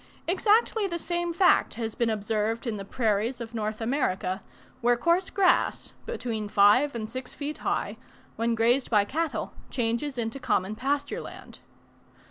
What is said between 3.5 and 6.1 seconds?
North America, where coarse grass,